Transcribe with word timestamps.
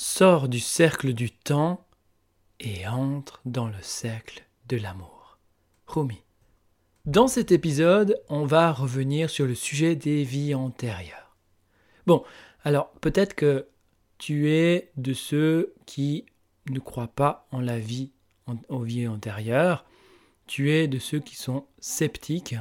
sort 0.00 0.48
du 0.48 0.60
cercle 0.60 1.12
du 1.12 1.30
temps 1.30 1.86
et 2.58 2.88
entre 2.88 3.42
dans 3.44 3.68
le 3.68 3.82
cercle 3.82 4.46
de 4.66 4.78
l'amour. 4.78 5.38
Rumi. 5.86 6.22
Dans 7.04 7.28
cet 7.28 7.52
épisode, 7.52 8.18
on 8.30 8.46
va 8.46 8.72
revenir 8.72 9.28
sur 9.28 9.44
le 9.44 9.54
sujet 9.54 9.96
des 9.96 10.24
vies 10.24 10.54
antérieures. 10.54 11.36
Bon, 12.06 12.24
alors 12.64 12.92
peut-être 13.02 13.34
que 13.34 13.68
tu 14.16 14.50
es 14.50 14.90
de 14.96 15.12
ceux 15.12 15.74
qui 15.84 16.24
ne 16.70 16.78
croient 16.78 17.14
pas 17.14 17.46
en 17.50 17.60
la 17.60 17.78
vie, 17.78 18.10
aux 18.70 18.82
vies 18.82 19.06
antérieures, 19.06 19.84
tu 20.46 20.72
es 20.72 20.88
de 20.88 20.98
ceux 20.98 21.20
qui 21.20 21.36
sont 21.36 21.66
sceptiques. 21.78 22.54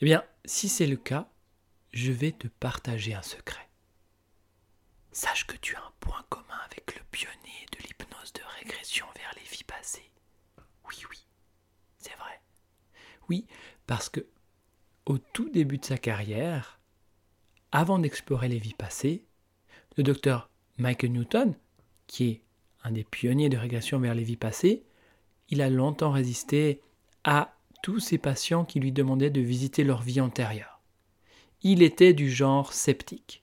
Eh 0.00 0.04
bien, 0.04 0.22
si 0.44 0.68
c'est 0.68 0.86
le 0.86 0.96
cas, 0.96 1.28
je 1.90 2.12
vais 2.12 2.30
te 2.30 2.46
partager 2.46 3.14
un 3.14 3.22
secret. 3.22 3.67
Sache 5.20 5.48
que 5.48 5.56
tu 5.56 5.74
as 5.74 5.80
un 5.80 5.92
point 5.98 6.24
commun 6.28 6.60
avec 6.64 6.94
le 6.94 7.00
pionnier 7.10 7.66
de 7.72 7.78
l'hypnose 7.78 8.32
de 8.34 8.40
régression 8.60 9.04
vers 9.16 9.34
les 9.34 9.50
vies 9.50 9.64
passées. 9.64 10.12
Oui, 10.88 10.94
oui, 11.10 11.26
c'est 11.98 12.14
vrai. 12.18 12.40
Oui, 13.28 13.44
parce 13.88 14.08
que 14.08 14.24
au 15.06 15.18
tout 15.18 15.48
début 15.48 15.78
de 15.78 15.84
sa 15.84 15.98
carrière, 15.98 16.78
avant 17.72 17.98
d'explorer 17.98 18.46
les 18.46 18.60
vies 18.60 18.74
passées, 18.78 19.24
le 19.96 20.04
docteur 20.04 20.50
Michael 20.76 21.10
Newton, 21.10 21.56
qui 22.06 22.28
est 22.28 22.42
un 22.84 22.92
des 22.92 23.02
pionniers 23.02 23.48
de 23.48 23.58
régression 23.58 23.98
vers 23.98 24.14
les 24.14 24.22
vies 24.22 24.36
passées, 24.36 24.84
il 25.48 25.62
a 25.62 25.68
longtemps 25.68 26.12
résisté 26.12 26.80
à 27.24 27.56
tous 27.82 27.98
ces 27.98 28.18
patients 28.18 28.64
qui 28.64 28.78
lui 28.78 28.92
demandaient 28.92 29.30
de 29.30 29.40
visiter 29.40 29.82
leur 29.82 30.00
vie 30.00 30.20
antérieure. 30.20 30.80
Il 31.62 31.82
était 31.82 32.14
du 32.14 32.30
genre 32.30 32.72
sceptique, 32.72 33.42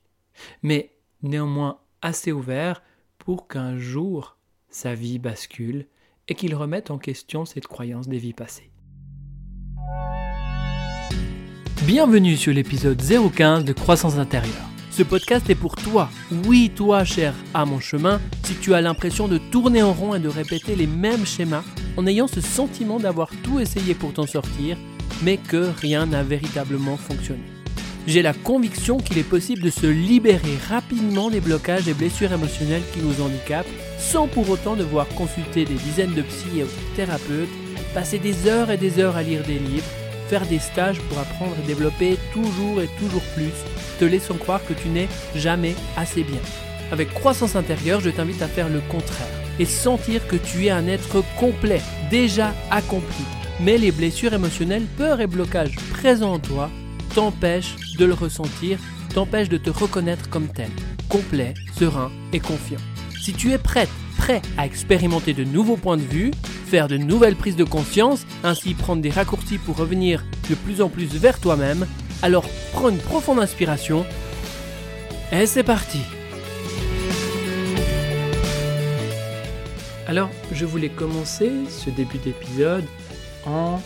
mais 0.63 0.94
néanmoins 1.23 1.79
assez 2.01 2.31
ouvert 2.31 2.81
pour 3.17 3.47
qu'un 3.47 3.77
jour 3.77 4.37
sa 4.69 4.93
vie 4.93 5.19
bascule 5.19 5.87
et 6.27 6.35
qu'il 6.35 6.55
remette 6.55 6.91
en 6.91 6.97
question 6.97 7.45
cette 7.45 7.67
croyance 7.67 8.07
des 8.07 8.17
vies 8.17 8.33
passées. 8.33 8.71
Bienvenue 11.85 12.35
sur 12.35 12.53
l'épisode 12.53 12.99
015 12.99 13.63
de 13.63 13.73
Croissance 13.73 14.17
intérieure. 14.17 14.69
Ce 14.91 15.03
podcast 15.03 15.49
est 15.49 15.55
pour 15.55 15.75
toi, 15.75 16.09
oui 16.45 16.71
toi 16.73 17.03
cher 17.03 17.33
à 17.53 17.65
mon 17.65 17.79
chemin, 17.79 18.21
si 18.43 18.55
tu 18.55 18.73
as 18.73 18.81
l'impression 18.81 19.27
de 19.27 19.37
tourner 19.37 19.83
en 19.83 19.93
rond 19.93 20.15
et 20.15 20.19
de 20.19 20.29
répéter 20.29 20.75
les 20.75 20.87
mêmes 20.87 21.25
schémas 21.25 21.63
en 21.97 22.07
ayant 22.07 22.27
ce 22.27 22.41
sentiment 22.41 22.99
d'avoir 22.99 23.29
tout 23.43 23.59
essayé 23.59 23.93
pour 23.93 24.13
t'en 24.13 24.25
sortir, 24.25 24.77
mais 25.21 25.37
que 25.37 25.69
rien 25.81 26.05
n'a 26.05 26.23
véritablement 26.23 26.97
fonctionné. 26.97 27.54
J'ai 28.07 28.21
la 28.21 28.33
conviction 28.33 28.97
qu'il 28.97 29.17
est 29.17 29.23
possible 29.23 29.63
de 29.63 29.71
se 29.71 29.87
libérer 29.87 30.57
rapidement 30.69 31.31
des 31.31 31.41
blocages 31.41 31.87
et 31.87 31.93
blessures 31.93 32.31
émotionnelles 32.31 32.83
qui 32.93 32.99
nous 32.99 33.19
handicapent, 33.19 33.65
sans 33.97 34.27
pour 34.27 34.47
autant 34.47 34.75
devoir 34.75 35.07
consulter 35.09 35.65
des 35.65 35.73
dizaines 35.73 36.13
de 36.13 36.21
psy 36.21 36.61
thérapeutes, 36.95 37.49
passer 37.95 38.19
des 38.19 38.47
heures 38.47 38.69
et 38.69 38.77
des 38.77 38.99
heures 38.99 39.15
à 39.15 39.23
lire 39.23 39.41
des 39.43 39.57
livres, 39.57 39.87
faire 40.29 40.45
des 40.45 40.59
stages 40.59 40.99
pour 41.01 41.17
apprendre 41.17 41.55
et 41.63 41.67
développer 41.67 42.17
toujours 42.31 42.79
et 42.79 42.89
toujours 42.99 43.23
plus, 43.33 43.51
te 43.99 44.05
laissant 44.05 44.35
croire 44.35 44.63
que 44.67 44.73
tu 44.73 44.89
n'es 44.89 45.07
jamais 45.35 45.73
assez 45.97 46.23
bien. 46.23 46.41
Avec 46.91 47.11
croissance 47.11 47.55
intérieure, 47.55 48.01
je 48.01 48.11
t'invite 48.11 48.41
à 48.43 48.47
faire 48.47 48.69
le 48.69 48.81
contraire 48.81 49.27
et 49.57 49.65
sentir 49.65 50.27
que 50.27 50.35
tu 50.35 50.65
es 50.65 50.69
un 50.69 50.87
être 50.87 51.23
complet, 51.39 51.81
déjà 52.11 52.53
accompli. 52.69 53.23
Mais 53.61 53.79
les 53.79 53.91
blessures 53.91 54.33
émotionnelles, 54.33 54.85
peurs 54.97 55.21
et 55.21 55.27
blocages 55.27 55.75
présents 55.91 56.33
en 56.33 56.39
toi 56.39 56.69
t'empêchent 57.15 57.75
de 57.97 58.03
le 58.03 58.13
ressentir, 58.13 58.77
t'empêchent 59.13 59.49
de 59.49 59.57
te 59.57 59.69
reconnaître 59.69 60.29
comme 60.29 60.49
tel, 60.49 60.69
complet, 61.07 61.53
serein 61.79 62.11
et 62.33 62.41
confiant. 62.41 62.79
Si 63.23 63.31
tu 63.31 63.53
es 63.53 63.57
prête, 63.57 63.89
prêt 64.17 64.41
à 64.57 64.65
expérimenter 64.65 65.33
de 65.33 65.45
nouveaux 65.45 65.77
points 65.77 65.95
de 65.95 66.01
vue, 66.01 66.31
faire 66.67 66.89
de 66.89 66.97
nouvelles 66.97 67.37
prises 67.37 67.55
de 67.55 67.63
conscience, 67.63 68.27
ainsi 68.43 68.73
prendre 68.73 69.01
des 69.01 69.09
raccourcis 69.09 69.57
pour 69.57 69.77
revenir 69.77 70.25
de 70.49 70.55
plus 70.55 70.81
en 70.81 70.89
plus 70.89 71.15
vers 71.15 71.39
toi-même, 71.39 71.87
alors 72.21 72.45
prends 72.73 72.89
une 72.89 72.97
profonde 72.97 73.39
inspiration 73.39 74.05
et 75.31 75.45
c'est 75.45 75.63
parti 75.63 76.01
Alors, 80.05 80.29
je 80.51 80.65
voulais 80.65 80.89
commencer 80.89 81.49
ce 81.69 81.89
début 81.89 82.19
d'épisode 82.19 82.83
en 83.47 83.81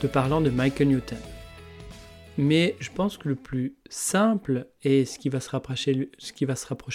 te 0.00 0.06
parlant 0.06 0.40
de 0.40 0.48
Michael 0.48 0.88
Newton. 0.88 1.18
Mais 2.38 2.76
je 2.80 2.90
pense 2.90 3.18
que 3.18 3.28
le 3.28 3.36
plus 3.36 3.76
simple 3.90 4.66
et 4.82 5.04
ce 5.04 5.18
qui 5.18 5.28
va 5.28 5.40
se 5.40 5.50
rapprocher, 5.50 5.94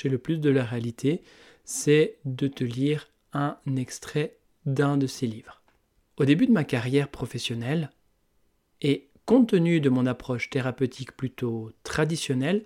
le 0.10 0.18
plus 0.18 0.40
de 0.40 0.50
la 0.50 0.64
réalité, 0.64 1.22
c'est 1.64 2.18
de 2.26 2.48
te 2.48 2.64
lire 2.64 3.10
un 3.34 3.58
extrait 3.76 4.38
d'un 4.66 4.98
de 4.98 5.06
ses 5.06 5.28
livres. 5.28 5.62
Au 6.18 6.26
début 6.26 6.48
de 6.48 6.52
ma 6.52 6.64
carrière 6.64 7.10
professionnelle, 7.10 7.92
et 8.82 9.10
compte 9.26 9.50
tenu 9.50 9.80
de 9.80 9.90
mon 9.90 10.06
approche 10.06 10.50
thérapeutique 10.50 11.16
plutôt 11.16 11.72
traditionnelle, 11.84 12.66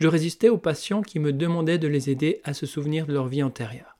je 0.00 0.08
résistais 0.08 0.48
aux 0.48 0.58
patients 0.58 1.02
qui 1.02 1.18
me 1.18 1.32
demandaient 1.32 1.78
de 1.78 1.88
les 1.88 2.08
aider 2.08 2.40
à 2.44 2.54
se 2.54 2.66
souvenir 2.66 3.06
de 3.06 3.12
leur 3.12 3.28
vie 3.28 3.42
antérieure. 3.42 3.98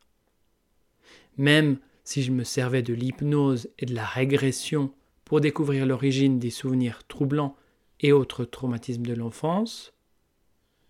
Même 1.37 1.79
si 2.05 2.23
je 2.23 2.33
me 2.33 2.45
servais 2.45 2.83
de 2.83 2.95
l'hypnose 2.95 3.69
et 3.79 3.85
de 3.85 3.95
la 3.95 4.07
régression 4.07 4.93
pour 5.25 5.41
découvrir 5.41 5.85
l'origine 5.85 6.39
des 6.39 6.51
souvenirs 6.51 7.07
troublants 7.07 7.57
et 8.01 8.13
autres 8.13 8.45
traumatismes 8.45 9.07
de 9.07 9.15
l'enfance, 9.15 9.93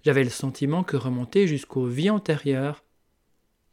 j'avais 0.05 0.25
le 0.25 0.31
sentiment 0.31 0.85
que 0.85 0.97
remonter 0.97 1.47
jusqu'aux 1.47 1.87
vies 1.87 2.11
antérieures 2.11 2.85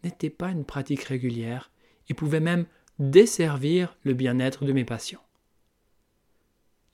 n'était 0.03 0.29
pas 0.29 0.49
une 0.49 0.65
pratique 0.65 1.03
régulière 1.03 1.71
et 2.09 2.13
pouvait 2.13 2.39
même 2.39 2.65
desservir 2.99 3.97
le 4.03 4.13
bien-être 4.13 4.65
de 4.65 4.73
mes 4.73 4.85
patients. 4.85 5.23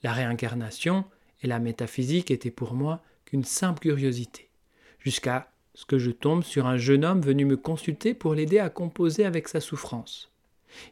La 0.02 0.12
réincarnation 0.12 1.04
et 1.42 1.46
la 1.46 1.60
métaphysique 1.60 2.30
étaient 2.30 2.50
pour 2.50 2.74
moi 2.74 3.02
qu'une 3.24 3.44
simple 3.44 3.80
curiosité, 3.80 4.50
jusqu'à 4.98 5.52
ce 5.74 5.86
que 5.86 5.98
je 5.98 6.10
tombe 6.10 6.42
sur 6.42 6.66
un 6.66 6.76
jeune 6.76 7.04
homme 7.04 7.20
venu 7.20 7.44
me 7.44 7.56
consulter 7.56 8.14
pour 8.14 8.34
l'aider 8.34 8.58
à 8.58 8.68
composer 8.68 9.24
avec 9.24 9.48
sa 9.48 9.60
souffrance. 9.60 10.30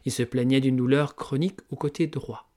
Il 0.05 0.11
se 0.11 0.23
plaignait 0.23 0.61
d'une 0.61 0.77
douleur 0.77 1.15
chronique 1.15 1.59
au 1.69 1.75
côté 1.75 2.07
droit. 2.07 2.49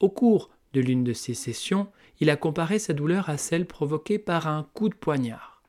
Au 0.00 0.08
cours 0.08 0.50
de 0.72 0.80
l'une 0.80 1.04
de 1.04 1.12
ces 1.12 1.34
sessions, 1.34 1.88
il 2.20 2.30
a 2.30 2.36
comparé 2.36 2.78
sa 2.78 2.92
douleur 2.92 3.28
à 3.28 3.36
celle 3.36 3.66
provoquée 3.66 4.18
par 4.18 4.46
un 4.46 4.68
coup 4.74 4.88
de 4.88 4.94
poignard. 4.94 5.62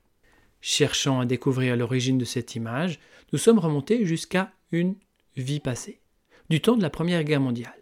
Cherchant 0.62 1.20
à 1.20 1.26
découvrir 1.26 1.78
l'origine 1.78 2.18
de 2.18 2.26
cette 2.26 2.56
image, 2.56 3.00
nous 3.32 3.40
sommes 3.40 3.60
remontés 3.60 4.06
jusqu'à 4.06 4.52
une 4.72 4.96
vie 5.38 5.60
passée, 5.60 6.02
du 6.50 6.62
temps 6.62 6.76
de 6.76 6.82
la 6.82 6.90
Première 6.90 7.24
Guerre 7.24 7.40
mondiale. 7.40 7.82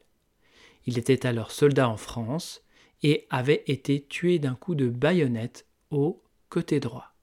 Il 0.85 0.97
était 0.97 1.25
alors 1.25 1.51
soldat 1.51 1.89
en 1.89 1.97
France 1.97 2.61
et 3.03 3.25
avait 3.29 3.63
été 3.67 4.06
tué 4.06 4.39
d'un 4.39 4.56
coup 4.56 4.75
de 4.75 4.89
baïonnette 4.89 5.66
au 5.91 6.22
côté 6.50 6.79
droit. 6.79 7.13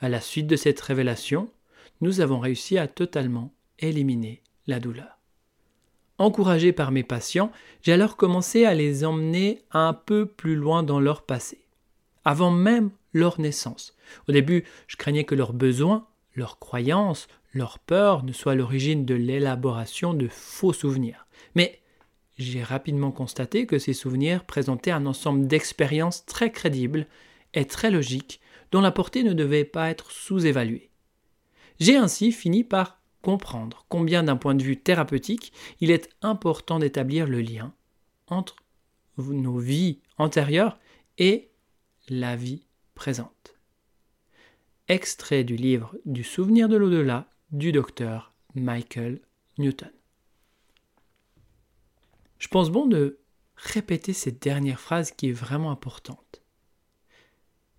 À 0.00 0.08
la 0.08 0.20
suite 0.20 0.46
de 0.46 0.56
cette 0.56 0.80
révélation, 0.80 1.50
nous 2.00 2.20
avons 2.20 2.38
réussi 2.38 2.78
à 2.78 2.86
totalement 2.86 3.52
éliminer 3.78 4.42
la 4.66 4.80
douleur. 4.80 5.17
Encouragé 6.18 6.72
par 6.72 6.90
mes 6.90 7.04
patients, 7.04 7.52
j'ai 7.80 7.92
alors 7.92 8.16
commencé 8.16 8.64
à 8.64 8.74
les 8.74 9.04
emmener 9.04 9.62
un 9.70 9.92
peu 9.92 10.26
plus 10.26 10.56
loin 10.56 10.82
dans 10.82 10.98
leur 10.98 11.22
passé, 11.22 11.62
avant 12.24 12.50
même 12.50 12.90
leur 13.12 13.40
naissance. 13.40 13.96
Au 14.28 14.32
début, 14.32 14.64
je 14.88 14.96
craignais 14.96 15.22
que 15.22 15.36
leurs 15.36 15.52
besoins, 15.52 16.08
leurs 16.34 16.58
croyances, 16.58 17.28
leurs 17.54 17.78
peurs 17.78 18.24
ne 18.24 18.32
soient 18.32 18.56
l'origine 18.56 19.04
de 19.04 19.14
l'élaboration 19.14 20.12
de 20.12 20.26
faux 20.26 20.72
souvenirs. 20.72 21.26
Mais 21.54 21.80
j'ai 22.36 22.64
rapidement 22.64 23.12
constaté 23.12 23.66
que 23.66 23.78
ces 23.78 23.92
souvenirs 23.92 24.44
présentaient 24.44 24.90
un 24.90 25.06
ensemble 25.06 25.46
d'expériences 25.46 26.26
très 26.26 26.50
crédibles 26.50 27.06
et 27.54 27.64
très 27.64 27.90
logiques 27.90 28.40
dont 28.72 28.80
la 28.80 28.90
portée 28.90 29.22
ne 29.22 29.32
devait 29.32 29.64
pas 29.64 29.88
être 29.88 30.10
sous-évaluée. 30.10 30.90
J'ai 31.80 31.96
ainsi 31.96 32.32
fini 32.32 32.64
par 32.64 32.97
comprendre 33.22 33.84
combien 33.88 34.22
d'un 34.22 34.36
point 34.36 34.54
de 34.54 34.62
vue 34.62 34.80
thérapeutique 34.80 35.52
il 35.80 35.90
est 35.90 36.10
important 36.22 36.78
d'établir 36.78 37.26
le 37.26 37.40
lien 37.40 37.74
entre 38.28 38.56
nos 39.18 39.58
vies 39.58 40.00
antérieures 40.16 40.78
et 41.18 41.50
la 42.08 42.36
vie 42.36 42.66
présente. 42.94 43.54
Extrait 44.88 45.44
du 45.44 45.56
livre 45.56 45.94
Du 46.04 46.24
souvenir 46.24 46.68
de 46.68 46.76
l'au-delà 46.76 47.28
du 47.50 47.72
docteur 47.72 48.32
Michael 48.54 49.20
Newton. 49.58 49.90
Je 52.38 52.48
pense 52.48 52.70
bon 52.70 52.86
de 52.86 53.18
répéter 53.56 54.12
cette 54.12 54.40
dernière 54.40 54.80
phrase 54.80 55.10
qui 55.10 55.28
est 55.28 55.32
vraiment 55.32 55.70
importante. 55.70 56.42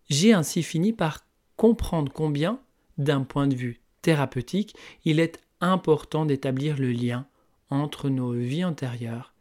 J'ai 0.09 0.33
ainsi 0.33 0.63
fini 0.63 0.91
par 0.91 1.25
comprendre 1.55 2.11
combien, 2.11 2.61
d'un 2.97 3.23
point 3.23 3.47
de 3.47 3.55
vue 3.55 3.81
thérapeutique, 4.01 4.75
il 5.05 5.19
est 5.19 5.39
important 5.61 6.25
d'établir 6.25 6.77
le 6.77 6.91
lien 6.91 7.27
entre 7.69 8.09
nos 8.09 8.31
vies 8.31 8.63
antérieures 8.63 9.33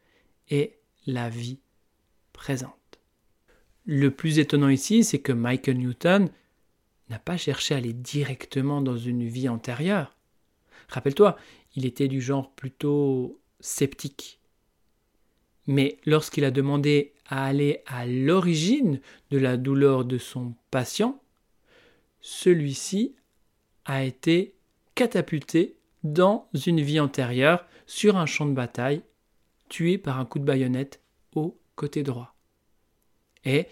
et 0.51 0.79
la 1.07 1.29
vie 1.29 1.61
présente. 2.33 2.75
Le 3.85 4.11
plus 4.11 4.39
étonnant 4.39 4.69
ici, 4.69 5.05
c'est 5.05 5.21
que 5.21 5.33
Michael 5.33 5.79
Newton 5.79 6.31
n'a 7.09 7.19
pas 7.19 7.37
cherché 7.37 7.75
à 7.75 7.79
aller 7.79 7.95
directement 7.95 8.83
dans 8.83 8.99
une 8.99 9.27
vie 9.27 9.49
antérieure. 9.49 10.15
Rappelle-toi, 10.89 11.37
il 11.75 11.87
était 11.87 12.09
du 12.09 12.21
genre 12.21 12.51
plutôt 12.53 13.41
sceptique. 13.61 14.41
Mais 15.67 15.99
lorsqu'il 16.07 16.45
a 16.45 16.51
demandé 16.51 17.13
à 17.27 17.45
aller 17.45 17.83
à 17.87 18.07
l'origine 18.07 19.01
de 19.31 19.39
la 19.39 19.57
douleur 19.57 20.05
de 20.05 20.19
son 20.19 20.55
patient, 20.71 21.21
celui-ci 22.21 23.15
a 23.89 24.05
été 24.05 24.55
catapulté 24.95 25.77
dans 26.05 26.49
une 26.67 26.81
vie 26.81 27.01
antérieure 27.01 27.65
sur 27.87 28.17
un 28.17 28.27
champ 28.27 28.47
de 28.47 28.53
bataille, 28.53 29.03
tué 29.69 29.99
par 29.99 30.21
un 30.21 30.27
coup 30.27 30.39
de 30.39 30.45
baïonnette 30.45 31.01
au 31.35 31.59
côté 31.75 32.03
droit. 32.03 32.37
Et 33.45 33.67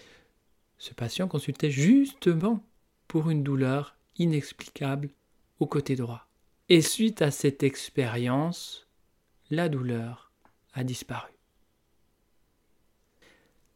ce 0.79 0.93
patient 0.93 1.27
consultait 1.27 1.71
justement 1.71 2.65
pour 3.07 3.29
une 3.29 3.43
douleur 3.43 3.95
inexplicable 4.17 5.09
au 5.59 5.67
côté 5.67 5.95
droit. 5.95 6.27
Et 6.67 6.81
suite 6.81 7.21
à 7.21 7.31
cette 7.31 7.63
expérience, 7.63 8.87
la 9.49 9.69
douleur 9.69 10.31
a 10.73 10.83
disparu. 10.83 11.31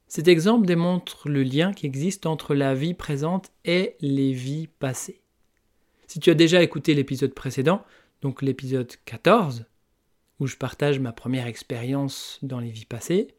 Cet 0.07 0.27
exemple 0.27 0.65
démontre 0.65 1.29
le 1.29 1.43
lien 1.43 1.71
qui 1.71 1.85
existe 1.85 2.25
entre 2.25 2.53
la 2.53 2.73
vie 2.73 2.93
présente 2.93 3.51
et 3.63 3.95
les 4.01 4.33
vies 4.33 4.67
passées. 4.67 5.21
Si 6.11 6.19
tu 6.19 6.29
as 6.29 6.33
déjà 6.33 6.61
écouté 6.61 6.93
l'épisode 6.93 7.33
précédent, 7.33 7.85
donc 8.21 8.41
l'épisode 8.41 8.91
14, 9.05 9.63
où 10.41 10.45
je 10.45 10.57
partage 10.57 10.99
ma 10.99 11.13
première 11.13 11.47
expérience 11.47 12.37
dans 12.41 12.59
les 12.59 12.69
vies 12.69 12.83
passées, 12.83 13.29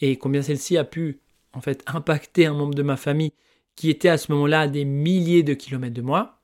et 0.00 0.16
combien 0.16 0.40
celle-ci 0.40 0.78
a 0.78 0.84
pu 0.84 1.20
en 1.52 1.60
fait 1.60 1.82
impacter 1.86 2.46
un 2.46 2.54
membre 2.54 2.72
de 2.72 2.82
ma 2.82 2.96
famille 2.96 3.34
qui 3.76 3.90
était 3.90 4.08
à 4.08 4.16
ce 4.16 4.32
moment-là 4.32 4.62
à 4.62 4.68
des 4.68 4.86
milliers 4.86 5.42
de 5.42 5.52
kilomètres 5.52 5.92
de 5.92 6.00
moi, 6.00 6.40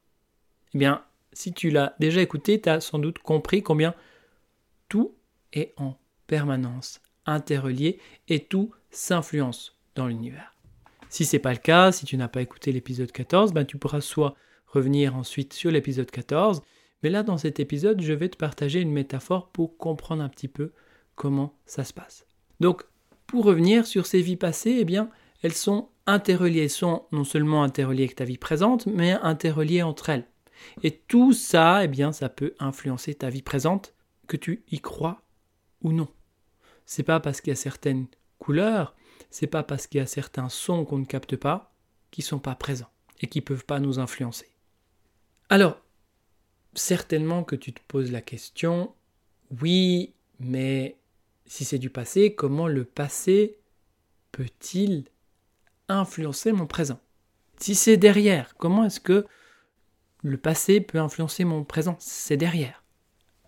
eh 0.74 0.78
bien, 0.78 1.02
si 1.32 1.54
tu 1.54 1.70
l'as 1.70 1.96
déjà 1.98 2.20
écouté, 2.20 2.60
tu 2.60 2.68
as 2.68 2.80
sans 2.80 2.98
doute 2.98 3.20
compris 3.20 3.62
combien 3.62 3.94
tout 4.90 5.14
est 5.54 5.72
en 5.78 5.96
permanence 6.26 7.00
interrelié 7.24 8.00
et 8.28 8.40
tout 8.40 8.70
s'influence 8.90 9.78
dans 9.94 10.08
l'univers. 10.08 10.54
Si 11.08 11.24
ce 11.24 11.36
n'est 11.36 11.40
pas 11.40 11.52
le 11.54 11.58
cas, 11.58 11.90
si 11.90 12.04
tu 12.04 12.18
n'as 12.18 12.28
pas 12.28 12.42
écouté 12.42 12.70
l'épisode 12.70 13.10
14, 13.10 13.54
ben 13.54 13.64
tu 13.64 13.78
pourras 13.78 14.02
soit 14.02 14.36
revenir 14.74 15.16
ensuite 15.16 15.52
sur 15.52 15.70
l'épisode 15.70 16.10
14, 16.10 16.62
mais 17.02 17.10
là 17.10 17.22
dans 17.22 17.38
cet 17.38 17.60
épisode, 17.60 18.02
je 18.02 18.12
vais 18.12 18.28
te 18.28 18.36
partager 18.36 18.80
une 18.80 18.92
métaphore 18.92 19.48
pour 19.50 19.76
comprendre 19.76 20.22
un 20.22 20.28
petit 20.28 20.48
peu 20.48 20.72
comment 21.14 21.54
ça 21.66 21.84
se 21.84 21.92
passe. 21.92 22.26
Donc, 22.60 22.84
pour 23.26 23.44
revenir 23.44 23.86
sur 23.86 24.06
ces 24.06 24.20
vies 24.20 24.36
passées, 24.36 24.76
eh 24.80 24.84
bien, 24.84 25.10
elles 25.42 25.54
sont 25.54 25.88
interreliées, 26.06 26.64
elles 26.64 26.70
sont 26.70 27.06
non 27.12 27.24
seulement 27.24 27.62
interreliées 27.62 28.04
avec 28.04 28.16
ta 28.16 28.24
vie 28.24 28.38
présente, 28.38 28.86
mais 28.86 29.12
interreliées 29.12 29.82
entre 29.82 30.10
elles. 30.10 30.26
Et 30.82 30.92
tout 30.92 31.32
ça, 31.32 31.84
eh 31.84 31.88
bien, 31.88 32.12
ça 32.12 32.28
peut 32.28 32.54
influencer 32.58 33.14
ta 33.14 33.30
vie 33.30 33.42
présente, 33.42 33.94
que 34.26 34.36
tu 34.36 34.64
y 34.70 34.80
crois 34.80 35.22
ou 35.82 35.92
non. 35.92 36.08
C'est 36.86 37.02
pas 37.02 37.20
parce 37.20 37.40
qu'il 37.40 37.50
y 37.50 37.52
a 37.52 37.56
certaines 37.56 38.06
couleurs, 38.38 38.94
c'est 39.30 39.46
pas 39.46 39.62
parce 39.62 39.86
qu'il 39.86 39.98
y 39.98 40.02
a 40.02 40.06
certains 40.06 40.48
sons 40.48 40.84
qu'on 40.84 40.98
ne 40.98 41.04
capte 41.04 41.36
pas 41.36 41.74
qui 42.10 42.22
sont 42.22 42.38
pas 42.38 42.54
présents 42.54 42.90
et 43.20 43.26
qui 43.26 43.40
peuvent 43.40 43.64
pas 43.64 43.80
nous 43.80 43.98
influencer. 43.98 44.53
Alors, 45.48 45.80
certainement 46.74 47.44
que 47.44 47.56
tu 47.56 47.72
te 47.72 47.80
poses 47.86 48.10
la 48.10 48.20
question, 48.20 48.94
oui, 49.60 50.14
mais 50.40 50.96
si 51.46 51.64
c'est 51.64 51.78
du 51.78 51.90
passé, 51.90 52.34
comment 52.34 52.66
le 52.66 52.84
passé 52.84 53.58
peut-il 54.32 55.04
influencer 55.88 56.52
mon 56.52 56.66
présent? 56.66 57.00
Si 57.58 57.74
c'est 57.74 57.96
derrière, 57.96 58.56
comment 58.56 58.84
est-ce 58.84 59.00
que 59.00 59.26
le 60.22 60.38
passé 60.38 60.80
peut 60.80 60.98
influencer 60.98 61.44
mon 61.44 61.64
présent? 61.64 61.96
C'est 62.00 62.36
derrière. 62.36 62.82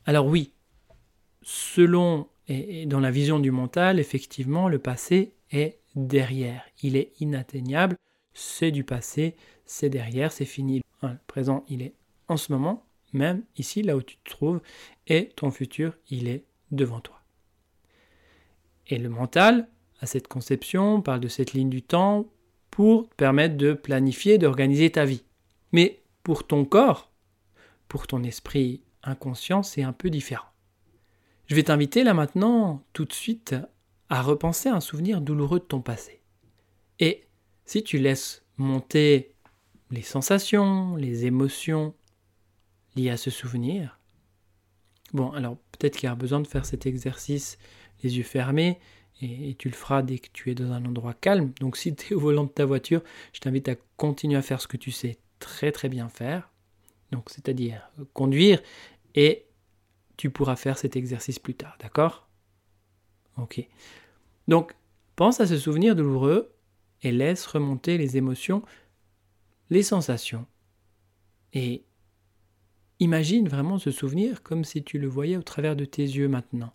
Alors 0.04 0.26
oui, 0.26 0.52
selon 1.42 2.28
et, 2.49 2.87
dans 2.87 3.00
la 3.00 3.10
vision 3.10 3.38
du 3.38 3.50
mental, 3.50 3.99
effectivement, 3.99 4.69
le 4.69 4.78
passé 4.78 5.34
est 5.50 5.81
derrière. 5.94 6.64
Il 6.82 6.96
est 6.96 7.12
inatteignable, 7.20 7.96
c'est 8.34 8.70
du 8.70 8.84
passé, 8.84 9.34
c'est 9.64 9.88
derrière, 9.88 10.31
c'est 10.31 10.44
fini. 10.44 10.82
Le 11.12 11.18
présent, 11.26 11.64
il 11.68 11.82
est 11.82 11.94
en 12.28 12.36
ce 12.36 12.52
moment, 12.52 12.86
même 13.12 13.44
ici, 13.56 13.82
là 13.82 13.96
où 13.96 14.02
tu 14.02 14.16
te 14.16 14.30
trouves, 14.30 14.60
et 15.06 15.30
ton 15.36 15.50
futur, 15.50 15.96
il 16.10 16.28
est 16.28 16.44
devant 16.70 17.00
toi. 17.00 17.22
Et 18.88 18.98
le 18.98 19.08
mental 19.08 19.68
a 20.00 20.06
cette 20.06 20.28
conception, 20.28 21.00
parle 21.00 21.20
de 21.20 21.28
cette 21.28 21.52
ligne 21.52 21.70
du 21.70 21.82
temps 21.82 22.26
pour 22.70 23.08
te 23.08 23.14
permettre 23.14 23.56
de 23.56 23.72
planifier, 23.72 24.38
d'organiser 24.38 24.90
ta 24.90 25.04
vie. 25.04 25.24
Mais 25.72 26.02
pour 26.22 26.46
ton 26.46 26.64
corps, 26.64 27.10
pour 27.88 28.06
ton 28.06 28.22
esprit 28.22 28.82
inconscient, 29.02 29.62
c'est 29.62 29.82
un 29.82 29.92
peu 29.92 30.10
différent. 30.10 30.48
Je 31.46 31.54
vais 31.54 31.62
t'inviter 31.62 32.02
là 32.04 32.12
maintenant, 32.12 32.82
tout 32.92 33.04
de 33.04 33.12
suite, 33.12 33.54
à 34.08 34.22
repenser 34.22 34.68
un 34.68 34.80
souvenir 34.80 35.20
douloureux 35.20 35.60
de 35.60 35.64
ton 35.64 35.80
passé. 35.80 36.20
Et 36.98 37.24
si 37.64 37.82
tu 37.82 37.98
laisses 37.98 38.44
monter 38.56 39.34
les 39.90 40.02
sensations, 40.02 40.96
les 40.96 41.26
émotions 41.26 41.94
liées 42.96 43.10
à 43.10 43.16
ce 43.16 43.30
souvenir, 43.30 43.98
bon, 45.12 45.30
alors 45.32 45.56
peut-être 45.72 45.96
qu'il 45.96 46.08
y 46.08 46.12
a 46.12 46.14
besoin 46.14 46.40
de 46.40 46.46
faire 46.46 46.66
cet 46.66 46.86
exercice 46.86 47.58
les 48.02 48.18
yeux 48.18 48.24
fermés, 48.24 48.78
et, 49.22 49.54
tu 49.58 49.68
le 49.70 49.74
feras 49.74 50.02
dès 50.02 50.18
que 50.18 50.28
tu 50.32 50.50
es 50.50 50.54
dans 50.54 50.72
un 50.72 50.84
endroit 50.84 51.14
calme. 51.14 51.52
Donc 51.60 51.76
si 51.76 51.94
tu 51.94 52.12
es 52.12 52.16
au 52.16 52.20
volant 52.20 52.44
de 52.44 52.50
ta 52.50 52.66
voiture, 52.66 53.02
je 53.32 53.40
t'invite 53.40 53.68
à 53.68 53.74
continuer 53.96 54.36
à 54.36 54.42
faire 54.42 54.60
ce 54.60 54.68
que 54.68 54.76
tu 54.76 54.90
sais 54.90 55.18
très 55.38 55.72
très 55.72 55.88
bien 55.88 56.08
faire, 56.08 56.50
donc 57.12 57.30
c'est-à-dire 57.30 57.90
conduire 58.12 58.60
et 59.14 59.46
tu 60.16 60.30
pourras 60.30 60.56
faire 60.56 60.78
cet 60.78 60.96
exercice 60.96 61.38
plus 61.38 61.54
tard, 61.54 61.76
d'accord? 61.80 62.28
Ok. 63.36 63.66
Donc, 64.48 64.74
pense 65.14 65.40
à 65.40 65.46
ce 65.46 65.58
souvenir 65.58 65.94
douloureux 65.94 66.54
et 67.02 67.12
laisse 67.12 67.46
remonter 67.46 67.98
les 67.98 68.16
émotions, 68.16 68.62
les 69.70 69.82
sensations. 69.82 70.46
Et 71.52 71.84
imagine 73.00 73.48
vraiment 73.48 73.78
ce 73.78 73.90
souvenir 73.90 74.42
comme 74.42 74.64
si 74.64 74.84
tu 74.84 74.98
le 74.98 75.08
voyais 75.08 75.36
au 75.36 75.42
travers 75.42 75.76
de 75.76 75.84
tes 75.84 76.02
yeux 76.02 76.28
maintenant. 76.28 76.72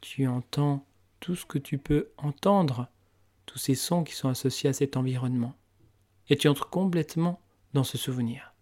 Tu 0.00 0.26
entends 0.26 0.86
tout 1.20 1.36
ce 1.36 1.44
que 1.44 1.58
tu 1.58 1.78
peux 1.78 2.10
entendre, 2.16 2.88
tous 3.46 3.58
ces 3.58 3.74
sons 3.74 4.04
qui 4.04 4.14
sont 4.14 4.28
associés 4.28 4.70
à 4.70 4.72
cet 4.72 4.96
environnement. 4.96 5.54
Et 6.28 6.36
tu 6.36 6.48
entres 6.48 6.70
complètement 6.70 7.40
dans 7.72 7.84
ce 7.84 7.98
souvenir. 7.98 8.54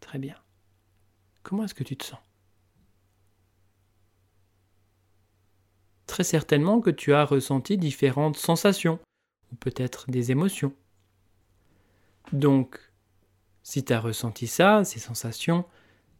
Très 0.00 0.18
bien. 0.18 0.36
Comment 1.42 1.64
est-ce 1.64 1.74
que 1.74 1.84
tu 1.84 1.96
te 1.96 2.04
sens? 2.04 2.20
Très 6.06 6.24
certainement 6.24 6.80
que 6.80 6.90
tu 6.90 7.14
as 7.14 7.24
ressenti 7.24 7.78
différentes 7.78 8.36
sensations, 8.36 9.00
ou 9.50 9.56
peut-être 9.56 10.10
des 10.10 10.30
émotions. 10.30 10.74
Donc, 12.32 12.78
si 13.62 13.84
tu 13.84 13.92
as 13.92 14.00
ressenti 14.00 14.46
ça, 14.46 14.84
ces 14.84 14.98
sensations, 14.98 15.64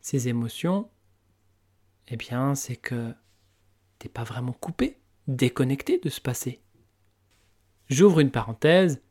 ces 0.00 0.28
émotions, 0.28 0.90
eh 2.09 2.16
bien, 2.16 2.54
c'est 2.54 2.76
que 2.76 3.12
t'es 3.99 4.09
pas 4.09 4.25
vraiment 4.25 4.52
coupé, 4.52 4.99
déconnecté 5.28 5.99
de 5.99 6.09
ce 6.09 6.21
passé. 6.21 6.61
J'ouvre 7.88 8.21
une 8.21 8.30
parenthèse. 8.30 9.02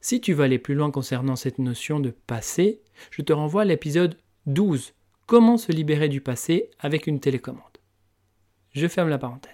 Si 0.00 0.20
tu 0.20 0.32
veux 0.32 0.44
aller 0.44 0.58
plus 0.58 0.74
loin 0.74 0.90
concernant 0.90 1.36
cette 1.36 1.58
notion 1.58 2.00
de 2.00 2.10
passé, 2.10 2.82
je 3.10 3.22
te 3.22 3.32
renvoie 3.32 3.62
à 3.62 3.66
l'épisode 3.66 4.16
12, 4.46 4.94
Comment 5.30 5.58
se 5.58 5.70
libérer 5.70 6.08
du 6.08 6.20
passé 6.20 6.72
avec 6.80 7.06
une 7.06 7.20
télécommande. 7.20 7.78
Je 8.72 8.88
ferme 8.88 9.10
la 9.10 9.18
parenthèse. 9.18 9.52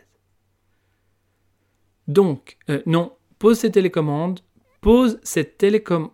Donc, 2.09 2.57
euh, 2.71 2.83
non, 2.87 3.15
pose 3.39 3.59
ces 3.59 3.71
télécommandes, 3.71 4.41
pose 4.81 5.21
cette 5.23 5.59
télécommande. 5.59 6.13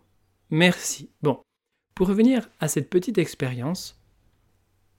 Merci. 0.52 1.08
Bon, 1.22 1.40
pour 1.94 2.08
revenir 2.08 2.50
à 2.60 2.68
cette 2.68 2.90
petite 2.90 3.16
expérience, 3.16 3.98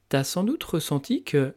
tu 0.09 0.15
as 0.15 0.23
sans 0.23 0.43
doute 0.43 0.63
ressenti 0.63 1.23
que, 1.23 1.55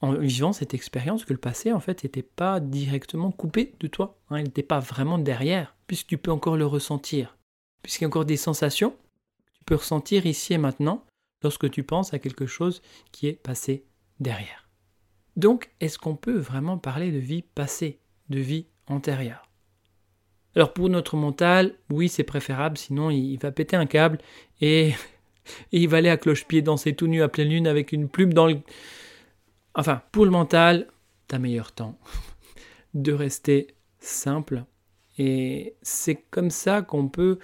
en 0.00 0.14
vivant 0.14 0.54
cette 0.54 0.72
expérience, 0.72 1.26
que 1.26 1.34
le 1.34 1.38
passé, 1.38 1.70
en 1.70 1.80
fait, 1.80 2.02
n'était 2.02 2.22
pas 2.22 2.60
directement 2.60 3.30
coupé 3.30 3.74
de 3.78 3.88
toi. 3.88 4.18
Hein, 4.30 4.38
il 4.38 4.44
n'était 4.44 4.62
pas 4.62 4.80
vraiment 4.80 5.18
derrière, 5.18 5.76
puisque 5.86 6.06
tu 6.06 6.16
peux 6.16 6.30
encore 6.30 6.56
le 6.56 6.64
ressentir. 6.64 7.36
Puisqu'il 7.82 8.04
y 8.04 8.06
a 8.06 8.08
encore 8.08 8.24
des 8.24 8.38
sensations 8.38 8.92
que 8.92 9.52
tu 9.52 9.64
peux 9.66 9.74
ressentir 9.74 10.24
ici 10.24 10.54
et 10.54 10.58
maintenant 10.58 11.04
lorsque 11.42 11.70
tu 11.70 11.82
penses 11.82 12.14
à 12.14 12.18
quelque 12.18 12.46
chose 12.46 12.80
qui 13.12 13.26
est 13.26 13.34
passé 13.34 13.84
derrière. 14.18 14.70
Donc, 15.36 15.70
est-ce 15.80 15.98
qu'on 15.98 16.16
peut 16.16 16.38
vraiment 16.38 16.78
parler 16.78 17.12
de 17.12 17.18
vie 17.18 17.42
passée 17.42 18.00
de 18.30 18.40
vie 18.40 18.64
antérieure? 18.86 19.49
Alors 20.56 20.72
pour 20.72 20.88
notre 20.88 21.16
mental, 21.16 21.74
oui 21.90 22.08
c'est 22.08 22.24
préférable, 22.24 22.76
sinon 22.76 23.10
il 23.10 23.36
va 23.38 23.52
péter 23.52 23.76
un 23.76 23.86
câble 23.86 24.18
et, 24.60 24.94
il 25.72 25.88
va 25.88 25.98
aller 25.98 26.10
à 26.10 26.16
cloche-pied 26.16 26.62
danser 26.62 26.94
tout 26.94 27.06
nu 27.06 27.22
à 27.22 27.28
pleine 27.28 27.48
lune 27.48 27.66
avec 27.66 27.92
une 27.92 28.08
plume 28.08 28.32
dans 28.32 28.46
le... 28.46 28.58
Enfin, 29.74 30.02
pour 30.12 30.24
le 30.24 30.30
mental, 30.30 30.86
t'as 31.28 31.38
meilleur 31.38 31.72
temps 31.72 31.98
de 32.94 33.12
rester 33.12 33.74
simple. 33.98 34.64
Et 35.18 35.74
c'est 35.82 36.16
comme 36.30 36.50
ça 36.50 36.82
qu'on 36.82 37.08
peut 37.08 37.38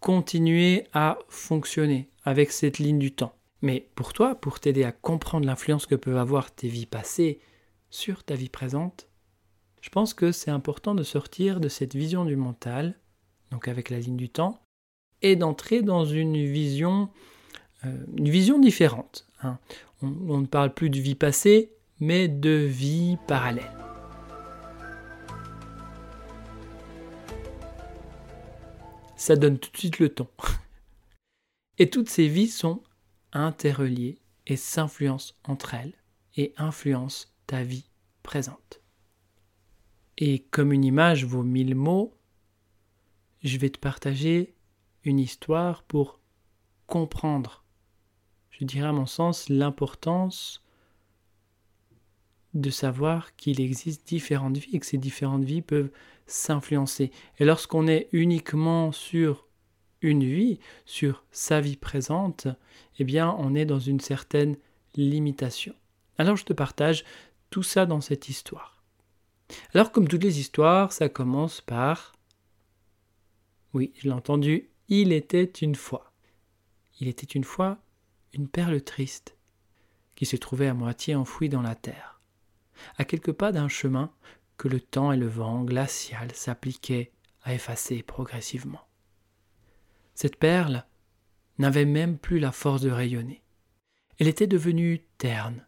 continuer 0.00 0.84
à 0.92 1.18
fonctionner 1.28 2.10
avec 2.24 2.52
cette 2.52 2.78
ligne 2.78 2.98
du 2.98 3.12
temps. 3.12 3.34
Mais 3.62 3.88
pour 3.94 4.12
toi, 4.12 4.34
pour 4.34 4.60
t'aider 4.60 4.84
à 4.84 4.92
comprendre 4.92 5.46
l'influence 5.46 5.86
que 5.86 5.94
peuvent 5.94 6.18
avoir 6.18 6.54
tes 6.54 6.68
vies 6.68 6.86
passées 6.86 7.40
sur 7.90 8.22
ta 8.22 8.34
vie 8.34 8.48
présente, 8.48 9.08
je 9.80 9.88
pense 9.90 10.14
que 10.14 10.32
c'est 10.32 10.50
important 10.50 10.94
de 10.94 11.02
sortir 11.02 11.60
de 11.60 11.68
cette 11.68 11.94
vision 11.94 12.24
du 12.24 12.36
mental, 12.36 12.94
donc 13.50 13.68
avec 13.68 13.90
la 13.90 13.98
ligne 13.98 14.16
du 14.16 14.28
temps, 14.28 14.60
et 15.22 15.36
d'entrer 15.36 15.82
dans 15.82 16.04
une 16.04 16.36
vision, 16.46 17.08
euh, 17.84 18.58
différente. 18.60 19.26
Hein. 19.42 19.58
On, 20.02 20.08
on 20.28 20.38
ne 20.38 20.46
parle 20.46 20.74
plus 20.74 20.90
de 20.90 20.98
vie 20.98 21.14
passée, 21.14 21.72
mais 22.00 22.28
de 22.28 22.50
vie 22.50 23.16
parallèle. 23.26 23.70
Ça 29.16 29.36
donne 29.36 29.58
tout 29.58 29.70
de 29.72 29.76
suite 29.76 29.98
le 29.98 30.10
ton. 30.10 30.28
Et 31.78 31.90
toutes 31.90 32.08
ces 32.08 32.28
vies 32.28 32.48
sont 32.48 32.82
interreliées 33.32 34.18
et 34.46 34.56
s'influencent 34.56 35.34
entre 35.44 35.74
elles 35.74 35.94
et 36.36 36.54
influencent 36.56 37.26
ta 37.46 37.62
vie 37.62 37.90
présente. 38.22 38.80
Et 40.18 40.40
comme 40.50 40.72
une 40.72 40.84
image 40.84 41.24
vaut 41.24 41.42
mille 41.42 41.74
mots, 41.74 42.14
je 43.42 43.58
vais 43.58 43.70
te 43.70 43.78
partager 43.78 44.54
une 45.04 45.18
histoire 45.18 45.82
pour 45.82 46.20
comprendre, 46.86 47.64
je 48.50 48.64
dirais 48.64 48.88
à 48.88 48.92
mon 48.92 49.06
sens, 49.06 49.48
l'importance 49.48 50.62
de 52.54 52.70
savoir 52.70 53.36
qu'il 53.36 53.60
existe 53.60 54.08
différentes 54.08 54.56
vies 54.56 54.76
et 54.76 54.80
que 54.80 54.86
ces 54.86 54.98
différentes 54.98 55.44
vies 55.44 55.62
peuvent 55.62 55.90
s'influencer. 56.26 57.10
Et 57.38 57.44
lorsqu'on 57.44 57.86
est 57.86 58.08
uniquement 58.12 58.92
sur 58.92 59.46
une 60.00 60.24
vie, 60.24 60.58
sur 60.86 61.24
sa 61.30 61.60
vie 61.60 61.76
présente, 61.76 62.48
eh 62.98 63.04
bien 63.04 63.34
on 63.38 63.54
est 63.54 63.66
dans 63.66 63.78
une 63.78 64.00
certaine 64.00 64.56
limitation. 64.94 65.74
Alors 66.18 66.36
je 66.36 66.44
te 66.44 66.52
partage 66.52 67.04
tout 67.50 67.62
ça 67.62 67.84
dans 67.84 68.00
cette 68.00 68.28
histoire. 68.28 68.75
Alors 69.74 69.92
comme 69.92 70.08
toutes 70.08 70.24
les 70.24 70.40
histoires, 70.40 70.92
ça 70.92 71.08
commence 71.08 71.60
par... 71.60 72.12
Oui, 73.72 73.92
je 73.96 74.04
l'ai 74.04 74.14
entendu, 74.14 74.70
il 74.88 75.12
était 75.12 75.44
une 75.44 75.74
fois. 75.74 76.12
Il 77.00 77.08
était 77.08 77.26
une 77.26 77.44
fois 77.44 77.78
une 78.32 78.48
perle 78.48 78.80
triste 78.82 79.36
qui 80.14 80.26
se 80.26 80.36
trouvait 80.36 80.68
à 80.68 80.74
moitié 80.74 81.14
enfouie 81.14 81.48
dans 81.48 81.62
la 81.62 81.74
terre, 81.74 82.20
à 82.96 83.04
quelques 83.04 83.32
pas 83.32 83.52
d'un 83.52 83.68
chemin 83.68 84.12
que 84.56 84.68
le 84.68 84.80
temps 84.80 85.12
et 85.12 85.16
le 85.16 85.26
vent 85.26 85.62
glacial 85.64 86.32
s'appliquaient 86.32 87.12
à 87.42 87.54
effacer 87.54 88.02
progressivement. 88.02 88.88
Cette 90.14 90.36
perle 90.36 90.86
n'avait 91.58 91.84
même 91.84 92.18
plus 92.18 92.38
la 92.38 92.52
force 92.52 92.80
de 92.80 92.90
rayonner. 92.90 93.42
Elle 94.18 94.28
était 94.28 94.46
devenue 94.46 95.06
terne, 95.18 95.66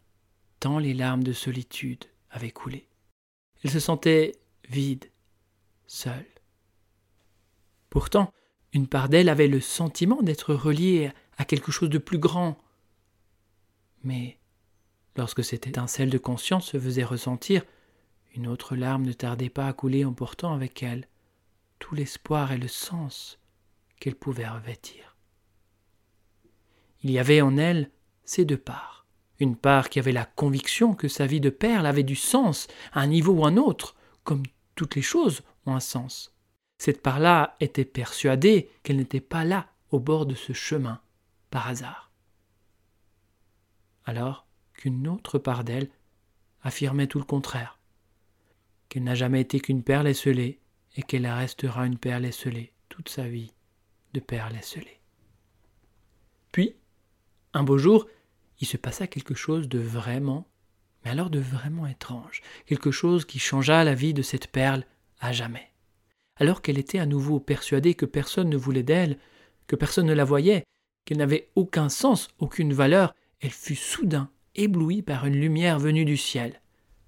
tant 0.60 0.78
les 0.78 0.94
larmes 0.94 1.22
de 1.22 1.32
solitude 1.32 2.04
avaient 2.30 2.50
coulé. 2.50 2.87
Elle 3.62 3.70
se 3.70 3.80
sentait 3.80 4.32
vide, 4.68 5.10
seule. 5.86 6.26
Pourtant, 7.90 8.32
une 8.72 8.86
part 8.86 9.08
d'elle 9.08 9.28
avait 9.28 9.48
le 9.48 9.60
sentiment 9.60 10.22
d'être 10.22 10.54
reliée 10.54 11.10
à 11.36 11.44
quelque 11.44 11.72
chose 11.72 11.90
de 11.90 11.98
plus 11.98 12.18
grand. 12.18 12.58
Mais 14.04 14.38
lorsque 15.16 15.42
cette 15.42 15.66
étincelle 15.66 16.10
de 16.10 16.18
conscience 16.18 16.66
se 16.66 16.78
faisait 16.78 17.04
ressentir, 17.04 17.64
une 18.34 18.46
autre 18.46 18.76
larme 18.76 19.04
ne 19.04 19.12
tardait 19.12 19.48
pas 19.48 19.66
à 19.66 19.72
couler 19.72 20.04
en 20.04 20.12
portant 20.12 20.52
avec 20.52 20.82
elle 20.82 21.08
tout 21.78 21.94
l'espoir 21.94 22.52
et 22.52 22.58
le 22.58 22.68
sens 22.68 23.38
qu'elle 24.00 24.16
pouvait 24.16 24.48
revêtir. 24.48 25.16
Il 27.02 27.10
y 27.10 27.18
avait 27.18 27.40
en 27.40 27.56
elle 27.56 27.90
ces 28.24 28.44
deux 28.44 28.58
parts. 28.58 28.97
Une 29.40 29.56
part 29.56 29.88
qui 29.88 29.98
avait 29.98 30.12
la 30.12 30.24
conviction 30.24 30.94
que 30.94 31.08
sa 31.08 31.26
vie 31.26 31.40
de 31.40 31.50
perle 31.50 31.86
avait 31.86 32.02
du 32.02 32.16
sens 32.16 32.66
à 32.92 33.00
un 33.00 33.06
niveau 33.06 33.32
ou 33.32 33.46
un 33.46 33.56
autre, 33.56 33.94
comme 34.24 34.42
toutes 34.74 34.96
les 34.96 35.02
choses 35.02 35.42
ont 35.66 35.74
un 35.74 35.80
sens. 35.80 36.34
Cette 36.78 37.02
part-là 37.02 37.56
était 37.60 37.84
persuadée 37.84 38.70
qu'elle 38.82 38.96
n'était 38.96 39.20
pas 39.20 39.44
là, 39.44 39.68
au 39.90 40.00
bord 40.00 40.26
de 40.26 40.34
ce 40.34 40.52
chemin, 40.52 41.00
par 41.50 41.68
hasard. 41.68 42.10
Alors 44.04 44.46
qu'une 44.74 45.08
autre 45.08 45.38
part 45.38 45.64
d'elle 45.64 45.90
affirmait 46.62 47.06
tout 47.06 47.18
le 47.18 47.24
contraire 47.24 47.78
qu'elle 48.88 49.04
n'a 49.04 49.14
jamais 49.14 49.40
été 49.40 49.60
qu'une 49.60 49.82
perle 49.82 50.08
esselée, 50.08 50.60
et 50.96 51.02
qu'elle 51.02 51.26
restera 51.26 51.86
une 51.86 51.98
perle 51.98 52.24
esselée 52.24 52.72
toute 52.88 53.08
sa 53.08 53.28
vie 53.28 53.52
de 54.14 54.20
perle 54.20 54.56
esselée. 54.56 55.00
Puis, 56.50 56.74
un 57.52 57.62
beau 57.62 57.78
jour, 57.78 58.06
il 58.60 58.66
se 58.66 58.76
passa 58.76 59.06
quelque 59.06 59.34
chose 59.34 59.68
de 59.68 59.78
vraiment, 59.78 60.46
mais 61.04 61.10
alors 61.10 61.30
de 61.30 61.38
vraiment 61.38 61.86
étrange, 61.86 62.42
quelque 62.66 62.90
chose 62.90 63.24
qui 63.24 63.38
changea 63.38 63.84
la 63.84 63.94
vie 63.94 64.14
de 64.14 64.22
cette 64.22 64.48
perle 64.48 64.84
à 65.20 65.32
jamais. 65.32 65.72
Alors 66.36 66.62
qu'elle 66.62 66.78
était 66.78 66.98
à 66.98 67.06
nouveau 67.06 67.40
persuadée 67.40 67.94
que 67.94 68.06
personne 68.06 68.48
ne 68.48 68.56
voulait 68.56 68.82
d'elle, 68.82 69.18
que 69.66 69.76
personne 69.76 70.06
ne 70.06 70.14
la 70.14 70.24
voyait, 70.24 70.64
qu'elle 71.04 71.18
n'avait 71.18 71.50
aucun 71.54 71.88
sens, 71.88 72.28
aucune 72.38 72.72
valeur, 72.72 73.14
elle 73.40 73.50
fut 73.50 73.76
soudain 73.76 74.30
éblouie 74.54 75.02
par 75.02 75.26
une 75.26 75.40
lumière 75.40 75.78
venue 75.78 76.04
du 76.04 76.16
ciel. 76.16 76.60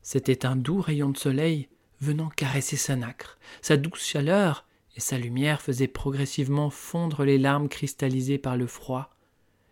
C'était 0.02 0.47
un 0.47 0.57
doux 0.57 0.80
rayon 0.80 1.11
de 1.11 1.19
soleil 1.19 1.69
venant 2.00 2.30
caresser 2.30 2.76
sa 2.76 2.97
nacre. 2.97 3.38
Sa 3.61 3.76
douce 3.76 4.04
chaleur 4.04 4.66
et 4.97 5.00
sa 5.00 5.19
lumière 5.19 5.61
faisaient 5.61 5.88
progressivement 5.88 6.71
fondre 6.71 7.25
les 7.25 7.38
larmes 7.38 7.69
cristallisées 7.69 8.38
par 8.38 8.57
le 8.57 8.66
froid, 8.66 9.11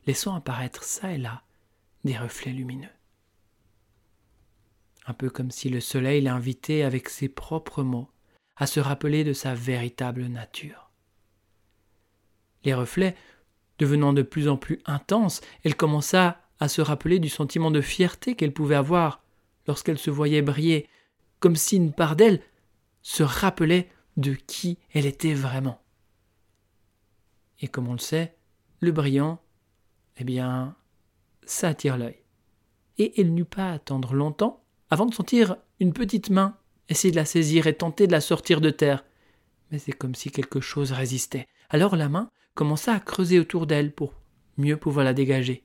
laissant 0.06 0.34
apparaître 0.34 0.84
çà 0.84 1.12
et 1.12 1.18
là 1.18 1.42
des 2.04 2.16
reflets 2.16 2.52
lumineux. 2.52 2.88
Un 5.06 5.14
peu 5.14 5.30
comme 5.30 5.50
si 5.50 5.68
le 5.68 5.80
soleil 5.80 6.20
l'invitait 6.20 6.82
avec 6.82 7.08
ses 7.08 7.28
propres 7.28 7.82
mots 7.82 8.10
à 8.56 8.66
se 8.66 8.80
rappeler 8.80 9.24
de 9.24 9.32
sa 9.32 9.54
véritable 9.54 10.26
nature. 10.26 10.90
Les 12.64 12.74
reflets 12.74 13.16
devenant 13.78 14.12
de 14.12 14.22
plus 14.22 14.48
en 14.48 14.56
plus 14.56 14.80
intenses, 14.84 15.40
elle 15.64 15.76
commença 15.76 16.40
à 16.60 16.68
se 16.68 16.82
rappeler 16.82 17.20
du 17.20 17.28
sentiment 17.28 17.70
de 17.70 17.80
fierté 17.80 18.34
qu'elle 18.34 18.52
pouvait 18.52 18.74
avoir 18.74 19.22
lorsqu'elle 19.66 19.98
se 19.98 20.10
voyait 20.10 20.42
briller, 20.42 20.88
comme 21.40 21.56
si 21.56 21.76
une 21.76 21.92
part 21.92 22.16
d'elle 22.16 22.42
se 23.02 23.22
rappelait 23.22 23.88
de 24.16 24.34
qui 24.34 24.78
elle 24.92 25.06
était 25.06 25.34
vraiment. 25.34 25.80
Et 27.60 27.68
comme 27.68 27.88
on 27.88 27.92
le 27.92 27.98
sait, 27.98 28.36
le 28.80 28.92
brillant, 28.92 29.40
eh 30.16 30.24
bien, 30.24 30.76
ça 31.50 31.68
attire 31.68 31.96
l'œil. 31.96 32.22
Et 32.98 33.20
elle 33.20 33.32
n'eut 33.32 33.44
pas 33.44 33.70
à 33.70 33.74
attendre 33.74 34.14
longtemps 34.14 34.64
avant 34.90 35.06
de 35.06 35.14
sentir 35.14 35.56
une 35.80 35.92
petite 35.92 36.30
main 36.30 36.56
essayer 36.88 37.10
de 37.10 37.16
la 37.16 37.24
saisir 37.24 37.66
et 37.66 37.74
tenter 37.74 38.06
de 38.06 38.12
la 38.12 38.20
sortir 38.20 38.60
de 38.60 38.70
terre. 38.70 39.04
Mais 39.70 39.78
c'est 39.78 39.92
comme 39.92 40.14
si 40.14 40.30
quelque 40.30 40.60
chose 40.60 40.92
résistait. 40.92 41.46
Alors 41.68 41.96
la 41.96 42.08
main 42.08 42.30
commença 42.54 42.94
à 42.94 43.00
creuser 43.00 43.38
autour 43.38 43.66
d'elle 43.66 43.92
pour 43.92 44.14
mieux 44.56 44.76
pouvoir 44.76 45.04
la 45.04 45.12
dégager. 45.12 45.64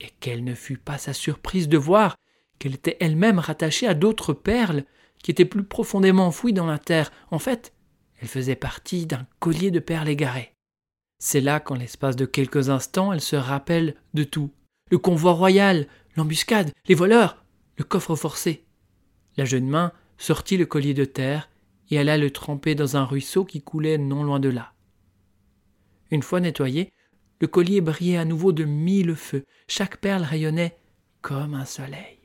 Et 0.00 0.10
quelle 0.20 0.44
ne 0.44 0.54
fut 0.54 0.76
pas 0.76 0.98
sa 0.98 1.12
surprise 1.12 1.68
de 1.68 1.78
voir 1.78 2.16
qu'elle 2.58 2.74
était 2.74 2.96
elle-même 3.00 3.38
rattachée 3.38 3.86
à 3.86 3.94
d'autres 3.94 4.32
perles 4.32 4.84
qui 5.22 5.30
étaient 5.30 5.44
plus 5.44 5.64
profondément 5.64 6.26
enfouies 6.26 6.52
dans 6.52 6.66
la 6.66 6.78
terre. 6.78 7.12
En 7.30 7.38
fait, 7.38 7.72
elle 8.20 8.28
faisait 8.28 8.56
partie 8.56 9.06
d'un 9.06 9.26
collier 9.38 9.70
de 9.70 9.78
perles 9.78 10.08
égarées. 10.08 10.54
C'est 11.18 11.40
là 11.40 11.60
qu'en 11.60 11.76
l'espace 11.76 12.16
de 12.16 12.26
quelques 12.26 12.68
instants, 12.68 13.12
elle 13.12 13.20
se 13.20 13.36
rappelle 13.36 13.94
de 14.14 14.24
tout. 14.24 14.50
Le 14.92 14.98
convoi 14.98 15.32
royal, 15.32 15.86
l'embuscade, 16.16 16.70
les 16.86 16.94
voleurs, 16.94 17.42
le 17.78 17.84
coffre 17.84 18.14
forcé. 18.14 18.66
La 19.38 19.46
jeune 19.46 19.66
main 19.66 19.90
sortit 20.18 20.58
le 20.58 20.66
collier 20.66 20.92
de 20.92 21.06
terre 21.06 21.48
et 21.90 21.98
alla 21.98 22.18
le 22.18 22.30
tremper 22.30 22.74
dans 22.74 22.94
un 22.98 23.06
ruisseau 23.06 23.46
qui 23.46 23.62
coulait 23.62 23.96
non 23.96 24.22
loin 24.22 24.38
de 24.38 24.50
là. 24.50 24.74
Une 26.10 26.22
fois 26.22 26.40
nettoyé, 26.40 26.92
le 27.40 27.46
collier 27.46 27.80
brillait 27.80 28.18
à 28.18 28.26
nouveau 28.26 28.52
de 28.52 28.64
mille 28.64 29.14
feux, 29.14 29.46
chaque 29.66 29.96
perle 29.96 30.24
rayonnait 30.24 30.76
comme 31.22 31.54
un 31.54 31.64
soleil. 31.64 32.18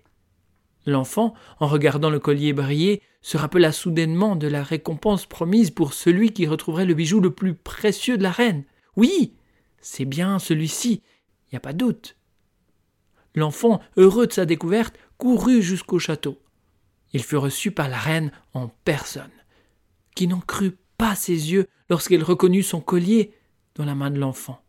L'enfant, 0.86 1.36
en 1.62 1.68
regardant 1.68 2.10
le 2.10 2.20
collier 2.20 2.52
briller, 2.52 3.02
se 3.22 3.38
rappela 3.38 3.72
soudainement 3.72 4.36
de 4.36 4.48
la 4.48 4.62
récompense 4.62 5.26
promise 5.26 5.72
pour 5.72 5.94
celui 5.94 6.34
qui 6.34 6.48
retrouverait 6.48 6.86
le 6.86 6.96
bijou 6.96 7.22
le 7.22 7.32
plus 7.32 7.54
précieux 7.54 8.18
de 8.18 8.24
la 8.24 8.32
reine. 8.32 8.66
Oui, 8.98 9.36
c'est 9.80 10.04
bien 10.04 10.38
celui-ci, 10.38 11.02
il 11.46 11.54
n'y 11.54 11.58
a 11.58 11.62
pas 11.62 11.72
doute. 11.72 12.17
L'enfant, 13.38 13.82
heureux 13.98 14.26
de 14.26 14.34
sa 14.34 14.48
découverte, 14.48 14.98
courut 15.20 15.62
jusqu'au 15.62 16.00
château. 16.00 16.42
Il 17.14 17.24
fut 17.24 17.38
reçu 17.38 17.70
par 17.70 17.88
la 17.88 18.00
reine 18.00 18.32
en 18.56 18.68
personne, 18.84 19.32
qui 20.16 20.26
n'en 20.28 20.40
crut 20.40 20.76
pas 20.98 21.14
ses 21.14 21.52
yeux 21.52 21.68
lorsqu'elle 21.88 22.24
reconnut 22.24 22.64
son 22.64 22.82
collier 22.82 23.36
dans 23.76 23.86
la 23.86 23.94
main 23.94 24.10
de 24.10 24.20
l'enfant. 24.20 24.60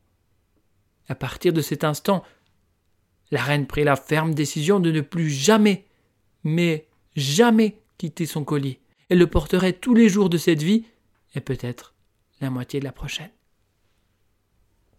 À 1.09 1.15
partir 1.15 1.55
de 1.55 1.63
cet 1.63 1.83
instant, 1.83 2.23
la 3.31 3.43
reine 3.43 3.67
prit 3.67 3.85
la 3.85 3.97
ferme 3.97 4.35
décision 4.35 4.81
de 4.81 4.93
ne 4.93 5.01
plus 5.01 5.31
jamais 5.31 5.87
mais 6.45 6.87
jamais 7.17 7.81
quitter 7.97 8.27
son 8.27 8.45
collier. 8.45 8.81
Elle 9.09 9.19
le 9.19 9.27
porterait 9.29 9.73
tous 9.73 9.95
les 9.95 10.11
jours 10.11 10.29
de 10.29 10.37
cette 10.37 10.63
vie, 10.63 10.85
et 11.35 11.41
peut-être 11.41 11.95
la 12.43 12.51
moitié 12.51 12.81
de 12.81 12.85
la 12.85 12.93
prochaine. 12.93 13.31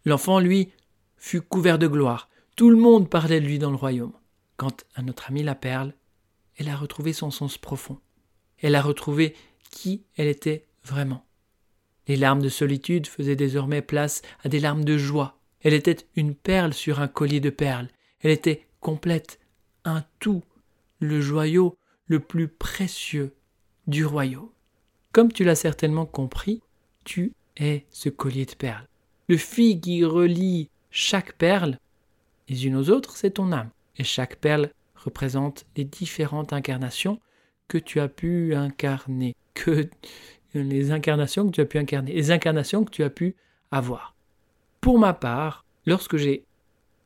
L'enfant, 0.05 0.39
lui, 0.39 0.71
fut 1.17 1.41
couvert 1.41 1.77
de 1.77 1.87
gloire. 1.87 2.29
Tout 2.59 2.71
le 2.71 2.75
monde 2.75 3.09
parlait 3.09 3.39
de 3.39 3.45
lui 3.45 3.57
dans 3.57 3.69
le 3.69 3.77
royaume. 3.77 4.11
Quand 4.57 4.83
à 4.93 5.01
notre 5.01 5.29
amie 5.29 5.43
la 5.43 5.55
perle, 5.55 5.93
elle 6.57 6.67
a 6.67 6.75
retrouvé 6.75 7.13
son 7.13 7.31
sens 7.31 7.57
profond. 7.57 7.99
Elle 8.57 8.75
a 8.75 8.81
retrouvé 8.81 9.33
qui 9.71 10.03
elle 10.17 10.27
était 10.27 10.65
vraiment. 10.83 11.25
Les 12.09 12.17
larmes 12.17 12.41
de 12.41 12.49
solitude 12.49 13.07
faisaient 13.07 13.37
désormais 13.37 13.81
place 13.81 14.21
à 14.43 14.49
des 14.49 14.59
larmes 14.59 14.83
de 14.83 14.97
joie. 14.97 15.39
Elle 15.61 15.73
était 15.73 16.05
une 16.17 16.35
perle 16.35 16.73
sur 16.73 16.99
un 16.99 17.07
collier 17.07 17.39
de 17.39 17.49
perles. 17.49 17.87
Elle 18.19 18.31
était 18.31 18.67
complète, 18.81 19.39
un 19.85 20.03
tout, 20.19 20.43
le 20.99 21.21
joyau 21.21 21.77
le 22.07 22.19
plus 22.19 22.49
précieux 22.49 23.33
du 23.87 24.03
royaume. 24.03 24.49
Comme 25.13 25.31
tu 25.31 25.45
l'as 25.45 25.55
certainement 25.55 26.05
compris, 26.05 26.61
tu 27.05 27.31
es 27.55 27.85
ce 27.89 28.09
collier 28.09 28.45
de 28.45 28.55
perles. 28.55 28.89
Le 29.29 29.37
fil 29.37 29.79
qui 29.79 30.03
relie 30.03 30.69
chaque 30.91 31.37
perle 31.37 31.79
les 32.49 32.65
unes 32.65 32.75
aux 32.75 32.89
autres, 32.89 33.15
c'est 33.15 33.31
ton 33.31 33.51
âme. 33.51 33.69
Et 33.97 34.03
chaque 34.03 34.37
perle 34.37 34.71
représente 34.95 35.65
les 35.77 35.85
différentes 35.85 36.51
incarnations 36.53 37.19
que 37.67 37.77
tu 37.77 37.99
as 37.99 38.09
pu 38.09 38.55
incarner, 38.55 39.35
que 39.53 39.89
les 40.53 40.91
incarnations 40.91 41.45
que 41.45 41.51
tu 41.51 41.61
as 41.61 41.65
pu 41.65 41.77
incarner, 41.77 42.13
les 42.13 42.31
incarnations 42.31 42.83
que 42.83 42.91
tu 42.91 43.03
as 43.03 43.09
pu 43.09 43.35
avoir. 43.71 44.15
Pour 44.81 44.97
ma 44.99 45.13
part, 45.13 45.65
lorsque 45.85 46.17
j'ai 46.17 46.43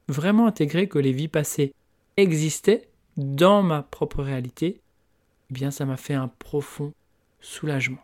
vraiment 0.07 0.47
intégré 0.47 0.87
que 0.87 0.99
les 0.99 1.11
vies 1.11 1.27
passées 1.27 1.73
existaient 2.17 2.87
dans 3.17 3.61
ma 3.61 3.83
propre 3.83 4.23
réalité, 4.23 4.81
eh 5.49 5.53
bien 5.53 5.71
ça 5.71 5.85
m'a 5.85 5.97
fait 5.97 6.13
un 6.13 6.27
profond 6.27 6.93
soulagement. 7.41 8.03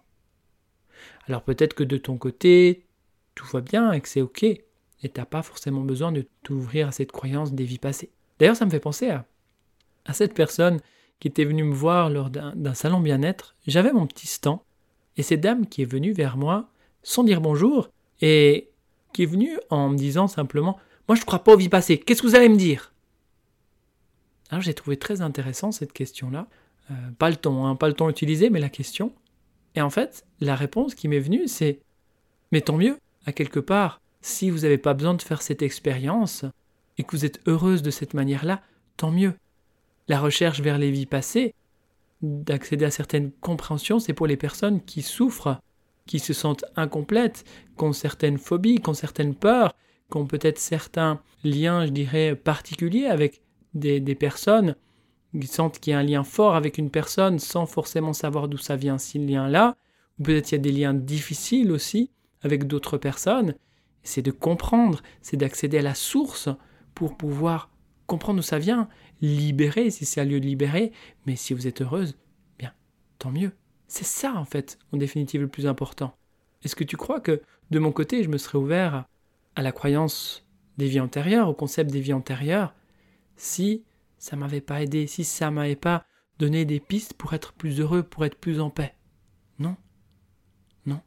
Alors 1.27 1.43
peut-être 1.43 1.74
que 1.74 1.84
de 1.84 1.98
ton 1.98 2.17
côté, 2.17 2.86
tout 3.36 3.48
va 3.48 3.62
bien 3.62 3.91
et 3.93 4.01
que 4.01 4.08
c'est 4.10 4.22
ok, 4.22 4.46
et 5.01 5.10
t'as 5.10 5.25
pas 5.25 5.41
forcément 5.41 5.82
besoin 5.82 6.12
de 6.12 6.25
t'ouvrir 6.44 6.88
à 6.88 6.91
cette 6.91 7.12
croyance 7.12 7.53
des 7.53 7.63
vies 7.63 7.77
passées. 7.77 8.12
D'ailleurs, 8.39 8.56
ça 8.56 8.65
me 8.65 8.72
fait 8.72 8.79
penser 8.79 9.10
à, 9.10 9.25
à 10.06 10.13
cette 10.13 10.34
personne 10.34 10.79
qui 11.20 11.27
était 11.27 11.46
venue 11.46 11.63
me 11.63 11.74
voir 11.74 12.10
lors 12.10 12.29
d'un 12.29 12.74
salon 12.74 13.00
bien-être. 13.00 13.56
J'avais 13.68 13.91
mon 13.91 14.08
petit 14.08 14.27
stand, 14.27 14.60
et 15.18 15.24
cette 15.24 15.41
dame 15.41 15.68
qui 15.68 15.82
est 15.82 15.91
venue 15.91 16.13
vers 16.13 16.38
moi 16.38 16.70
sans 17.03 17.24
dire 17.24 17.41
bonjour, 17.41 17.89
et 18.22 18.70
qui 19.13 19.24
est 19.24 19.27
venue 19.27 19.58
en 19.70 19.89
me 19.89 19.98
disant 19.98 20.27
simplement 20.27 20.77
Moi, 21.08 21.15
je 21.15 21.25
crois 21.25 21.44
pas 21.44 21.53
aux 21.53 21.58
vies 21.58 21.70
passées, 21.70 21.98
qu'est-ce 21.98 22.22
que 22.22 22.27
vous 22.27 22.36
allez 22.36 22.50
me 22.50 22.58
dire? 22.58 22.94
Alors, 24.50 24.62
j'ai 24.62 24.74
trouvé 24.74 24.98
très 24.98 25.22
intéressant 25.22 25.72
cette 25.72 25.94
question-là. 25.94 26.48
Euh, 26.91 26.94
pas 27.18 27.29
le 27.29 27.36
ton, 27.36 27.65
hein, 27.65 27.75
pas 27.75 27.88
le 27.88 27.94
ton 27.94 28.10
utilisé, 28.10 28.50
mais 28.50 28.60
la 28.60 28.70
question. 28.70 29.13
Et 29.75 29.82
en 29.82 29.89
fait, 29.89 30.25
la 30.39 30.56
réponse 30.56 30.96
qui 30.96 31.08
m'est 31.08 31.20
venue, 31.20 31.48
c'est 31.48 31.79
Mais 32.51 32.62
tant 32.62 32.77
mieux, 32.77 32.98
à 33.25 33.32
quelque 33.32 33.60
part, 33.60 34.01
si 34.22 34.50
vous 34.50 34.60
n'avez 34.60 34.78
pas 34.78 34.94
besoin 34.94 35.14
de 35.14 35.22
faire 35.22 35.42
cette 35.42 35.62
expérience, 35.62 36.46
et 36.98 37.04
que 37.04 37.16
vous 37.16 37.26
êtes 37.26 37.40
heureuse 37.48 37.82
de 37.82 37.92
cette 37.92 38.14
manière-là, 38.14 38.62
tant 38.98 39.12
mieux. 39.12 39.34
La 40.08 40.20
recherche 40.20 40.60
vers 40.60 40.78
les 40.78 40.92
vies 40.92 41.06
passées, 41.06 41.54
d'accéder 42.22 42.86
à 42.86 42.92
certaines 42.92 43.32
compréhensions, 43.32 44.00
c'est 44.00 44.14
pour 44.14 44.28
les 44.28 44.38
personnes 44.38 44.84
qui 44.84 45.02
souffrent, 45.02 45.62
qui 46.06 46.20
se 46.20 46.34
sentent 46.34 46.66
incomplètes, 46.76 47.46
qui 47.78 47.84
ont 47.86 47.94
certaines 47.94 48.38
phobies, 48.38 48.80
qui 48.80 48.90
ont 48.90 48.94
certaines 48.94 49.36
peurs, 49.36 49.74
qui 50.12 50.18
ont 50.18 50.26
peut-être 50.26 50.60
certains 50.60 51.22
liens, 51.44 51.86
je 51.86 51.92
dirais, 51.92 52.36
particuliers 52.36 53.06
avec 53.06 53.42
des, 53.74 54.02
personnes, 54.16 54.76
qui 55.40 55.48
sentent 55.48 55.80
qu'il 55.80 55.92
y 55.92 55.94
a 55.94 56.00
un 56.00 56.04
lien 56.04 56.24
fort 56.24 56.56
avec 56.56 56.78
une 56.78 56.90
personne 56.90 57.40
sans 57.40 57.66
forcément 57.66 58.14
savoir 58.14 58.48
d'où 58.48 58.58
ça 58.58 58.76
vient, 58.76 58.98
ce 58.98 59.20
lien-là, 59.20 59.78
ou 60.20 60.24
peut-être 60.24 60.52
il 60.52 60.56
y 60.56 60.58
a 60.58 60.62
des 60.62 60.72
liens 60.72 60.94
difficiles 60.94 61.72
aussi 61.72 62.10
avec 62.42 62.66
d'autres 62.66 62.98
personnes. 62.98 63.54
C'est 64.03 64.22
de 64.22 64.32
comprendre, 64.32 65.01
c'est 65.22 65.38
d'accéder 65.38 65.79
à 65.79 65.82
la 65.82 65.96
source 65.96 66.50
pour 66.96 67.18
pouvoir 67.18 67.70
comprendre 68.08 68.39
d'où 68.39 68.44
ça 68.44 68.60
vient, 68.60 68.89
libérer 69.22 69.91
si 69.91 70.06
c'est 70.06 70.22
un 70.22 70.25
lieu 70.25 70.39
de 70.39 70.46
libérer, 70.46 70.91
mais 71.25 71.36
si 71.36 71.53
vous 71.53 71.68
êtes 71.68 71.82
heureuse, 71.82 72.18
bien, 72.58 72.74
tant 73.19 73.32
mieux. 73.32 73.52
C'est 73.88 74.06
ça 74.06 74.34
en 74.36 74.45
fait, 74.45 74.80
en 74.91 74.97
définitive, 74.97 75.41
le 75.41 75.47
plus 75.47 75.67
important. 75.67 76.15
Est-ce 76.63 76.76
que 76.76 76.84
tu 76.84 76.97
crois 76.97 77.19
que 77.19 77.41
de 77.71 77.80
mon 77.80 77.91
côté, 77.91 78.24
je 78.24 78.30
me 78.30 78.38
serais 78.38 78.58
ouvert 78.58 79.06
à 79.56 79.62
la 79.62 79.71
croyance 79.71 80.45
des 80.78 80.88
vies 80.88 81.00
antérieures, 81.00 81.50
au 81.50 81.54
concept 81.54 81.91
des 81.91 82.02
vies 82.02 82.13
antérieures, 82.13 82.74
si 83.36 83.84
ça 84.17 84.36
m'avait 84.36 84.62
pas 84.62 84.82
aidé, 84.82 85.08
si 85.08 85.24
ça 85.24 85.52
m'avait 85.52 85.76
pas 85.76 86.06
donné 86.39 86.65
des 86.65 86.80
pistes 86.80 87.13
pour 87.13 87.34
être 87.34 87.54
plus 87.54 87.80
heureux, 87.80 88.04
pour 88.04 88.26
être 88.26 88.38
plus 88.38 88.60
en 88.60 88.69
paix? 88.69 88.95
Non. 89.60 89.76
Non. 90.86 91.02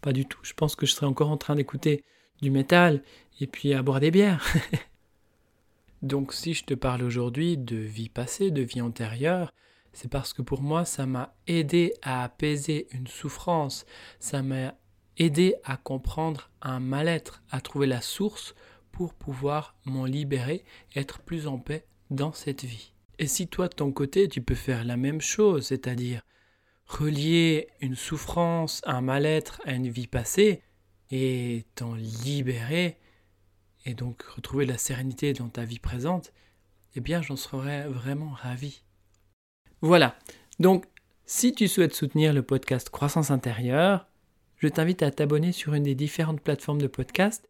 Pas 0.00 0.12
du 0.12 0.26
tout. 0.26 0.38
Je 0.42 0.52
pense 0.52 0.76
que 0.76 0.86
je 0.86 0.92
serais 0.92 1.06
encore 1.06 1.30
en 1.30 1.36
train 1.36 1.56
d'écouter 1.56 2.04
du 2.42 2.50
métal 2.50 3.02
et 3.40 3.46
puis 3.46 3.74
à 3.74 3.82
boire 3.82 4.00
des 4.00 4.10
bières. 4.10 4.46
Donc 6.02 6.32
si 6.32 6.54
je 6.54 6.64
te 6.64 6.74
parle 6.74 7.02
aujourd'hui 7.02 7.56
de 7.56 7.76
vie 7.76 8.08
passée, 8.08 8.50
de 8.50 8.62
vie 8.62 8.80
antérieure, 8.80 9.52
c'est 9.92 10.10
parce 10.10 10.32
que 10.32 10.42
pour 10.42 10.62
moi 10.62 10.84
ça 10.84 11.06
m'a 11.06 11.34
aidé 11.46 11.94
à 12.02 12.22
apaiser 12.22 12.86
une 12.92 13.06
souffrance, 13.06 13.86
ça 14.20 14.42
m'a 14.42 14.74
aidé 15.16 15.54
à 15.64 15.76
comprendre 15.76 16.50
un 16.60 16.80
mal-être, 16.80 17.42
à 17.50 17.60
trouver 17.60 17.86
la 17.86 18.02
source 18.02 18.54
pour 18.92 19.14
pouvoir 19.14 19.74
m'en 19.84 20.04
libérer, 20.04 20.64
être 20.94 21.20
plus 21.20 21.46
en 21.46 21.58
paix 21.58 21.86
dans 22.10 22.32
cette 22.32 22.64
vie. 22.64 22.92
Et 23.18 23.26
si 23.26 23.48
toi 23.48 23.68
de 23.68 23.74
ton 23.74 23.90
côté 23.90 24.28
tu 24.28 24.42
peux 24.42 24.54
faire 24.54 24.84
la 24.84 24.98
même 24.98 25.22
chose, 25.22 25.66
c'est-à-dire 25.66 26.22
relier 26.86 27.68
une 27.80 27.96
souffrance, 27.96 28.82
un 28.84 29.00
mal-être 29.00 29.60
à 29.64 29.72
une 29.72 29.88
vie 29.88 30.06
passée, 30.06 30.62
et 31.10 31.64
t'en 31.74 31.94
libérer, 31.94 32.98
et 33.84 33.94
donc 33.94 34.22
retrouver 34.22 34.66
la 34.66 34.78
sérénité 34.78 35.32
dans 35.32 35.48
ta 35.48 35.64
vie 35.64 35.78
présente, 35.78 36.32
eh 36.94 37.00
bien 37.00 37.22
j'en 37.22 37.36
serais 37.36 37.88
vraiment 37.88 38.30
ravi. 38.30 38.82
Voilà, 39.80 40.16
donc 40.58 40.86
si 41.26 41.52
tu 41.52 41.68
souhaites 41.68 41.94
soutenir 41.94 42.32
le 42.32 42.42
podcast 42.42 42.90
Croissance 42.90 43.30
intérieure, 43.30 44.06
je 44.56 44.68
t'invite 44.68 45.02
à 45.02 45.10
t'abonner 45.10 45.52
sur 45.52 45.74
une 45.74 45.82
des 45.82 45.94
différentes 45.94 46.40
plateformes 46.40 46.80
de 46.80 46.86
podcast 46.86 47.48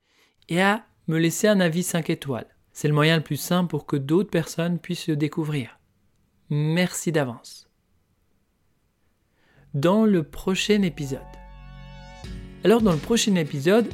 et 0.49 0.61
à 0.61 0.85
me 1.07 1.19
laisser 1.19 1.47
un 1.49 1.61
avis 1.61 1.83
5 1.83 2.11
étoiles. 2.11 2.49
C'est 2.73 2.89
le 2.89 2.95
moyen 2.95 3.17
le 3.17 3.23
plus 3.23 3.37
simple 3.37 3.71
pour 3.71 3.87
que 3.87 3.97
d'autres 3.97 4.31
personnes 4.31 4.79
puissent 4.79 5.09
le 5.09 5.17
découvrir. 5.17 5.79
Merci 6.51 7.13
d'avance. 7.13 7.71
Dans 9.75 10.05
le 10.05 10.23
prochain 10.23 10.83
épisode. 10.83 11.21
Alors 12.67 12.83
dans 12.83 12.91
le 12.91 12.99
prochain 12.99 13.37
épisode, 13.37 13.87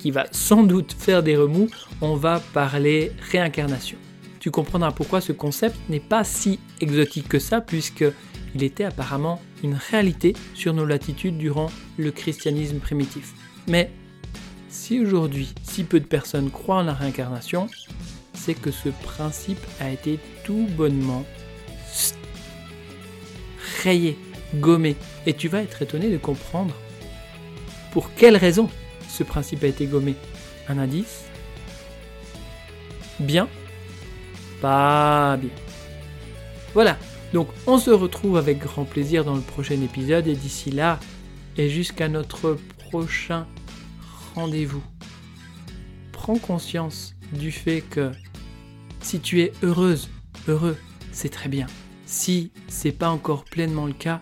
qui 0.00 0.10
va 0.10 0.26
sans 0.32 0.64
doute 0.64 0.92
faire 0.98 1.22
des 1.22 1.36
remous, 1.36 1.68
on 2.00 2.16
va 2.16 2.40
parler 2.40 3.12
réincarnation. 3.30 3.98
Tu 4.40 4.50
comprendras 4.50 4.90
pourquoi 4.90 5.20
ce 5.20 5.30
concept 5.30 5.76
n'est 5.88 6.00
pas 6.00 6.24
si 6.24 6.58
exotique 6.80 7.28
que 7.28 7.38
ça, 7.38 7.60
puisqu'il 7.60 8.64
était 8.64 8.82
apparemment 8.82 9.40
une 9.62 9.74
réalité 9.92 10.32
sur 10.54 10.74
nos 10.74 10.86
latitudes 10.86 11.38
durant 11.38 11.70
le 11.98 12.10
christianisme 12.10 12.80
primitif. 12.80 13.32
Mais 13.68 13.92
si 14.68 14.98
aujourd'hui 14.98 15.54
si 15.62 15.84
peu 15.84 16.00
de 16.00 16.04
personnes 16.04 16.50
croient 16.50 16.78
en 16.78 16.82
la 16.82 16.94
réincarnation, 16.94 17.68
c'est 18.34 18.54
que 18.54 18.72
ce 18.72 18.88
principe 18.88 19.64
a 19.78 19.88
été 19.88 20.18
tout 20.42 20.66
bonnement 20.76 21.24
rayé, 23.84 24.18
gommé. 24.56 24.96
Et 25.26 25.34
tu 25.34 25.46
vas 25.46 25.62
être 25.62 25.82
étonné 25.82 26.10
de 26.10 26.18
comprendre 26.18 26.74
pour 27.92 28.14
quelle 28.14 28.36
raison 28.36 28.68
ce 29.08 29.22
principe 29.22 29.64
a 29.64 29.66
été 29.66 29.86
gommé. 29.86 30.14
Un 30.68 30.78
indice 30.78 31.24
Bien 33.18 33.48
Pas 34.60 35.36
bien. 35.36 35.50
Voilà, 36.72 36.96
donc 37.32 37.48
on 37.66 37.78
se 37.78 37.90
retrouve 37.90 38.36
avec 38.36 38.58
grand 38.58 38.84
plaisir 38.84 39.24
dans 39.24 39.34
le 39.34 39.40
prochain 39.40 39.80
épisode 39.82 40.26
et 40.26 40.36
d'ici 40.36 40.70
là, 40.70 41.00
et 41.56 41.68
jusqu'à 41.68 42.08
notre 42.08 42.56
prochain 42.78 43.46
rendez-vous, 44.34 44.82
prends 46.12 46.38
conscience 46.38 47.14
du 47.32 47.50
fait 47.50 47.80
que 47.80 48.12
si 49.00 49.20
tu 49.20 49.40
es 49.40 49.52
heureuse, 49.62 50.08
heureux, 50.48 50.76
c'est 51.12 51.28
très 51.28 51.48
bien. 51.48 51.66
Si 52.06 52.52
c'est 52.68 52.92
pas 52.92 53.10
encore 53.10 53.44
pleinement 53.44 53.86
le 53.86 53.92
cas, 53.92 54.20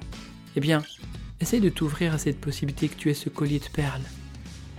eh 0.57 0.61
bien, 0.61 0.83
essaye 1.41 1.61
de 1.61 1.69
t'ouvrir 1.69 2.15
à 2.15 2.19
cette 2.19 2.41
possibilité 2.41 2.89
que 2.89 2.97
tu 2.97 3.11
aies 3.11 3.15
ce 3.15 3.29
collier 3.29 3.59
de 3.59 3.69
perles 3.73 4.03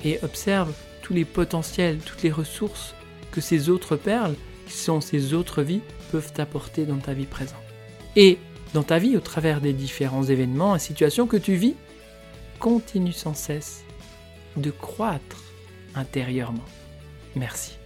et 0.04 0.20
observe 0.24 0.74
tous 1.02 1.14
les 1.14 1.26
potentiels, 1.26 2.00
toutes 2.00 2.24
les 2.24 2.32
ressources 2.32 2.94
que 3.32 3.42
ces 3.42 3.70
autres 3.70 3.96
perles, 3.96 4.36
qui 4.68 4.74
sont 4.74 5.02
ces 5.02 5.34
autres 5.34 5.62
vies, 5.62 5.82
peuvent 6.12 6.34
t'apporter 6.34 6.86
dans 6.86 6.98
ta 6.98 7.14
vie 7.14 7.26
présente. 7.26 7.58
Et 8.16 8.38
dans 8.74 8.84
ta 8.84 9.00
vie, 9.00 9.18
au 9.18 9.20
travers 9.20 9.62
des 9.62 9.74
différents 9.74 10.24
événements 10.24 10.76
et 10.76 10.80
situations 10.80 11.28
que 11.28 11.38
tu 11.38 11.56
vis, 11.56 11.76
continue 12.60 13.14
sans 13.14 13.34
cesse 13.34 13.84
de 14.58 14.72
croître 14.72 15.44
intérieurement. 15.96 16.66
Merci. 17.36 17.78